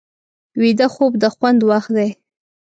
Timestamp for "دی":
1.97-2.09